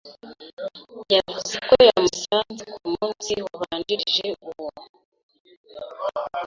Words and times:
Yavuze 1.13 1.55
ko 1.67 1.73
yamusanze 1.89 2.63
ku 2.75 2.85
munsi 2.95 3.31
wabanjirije 3.45 4.27
uwo. 4.47 4.67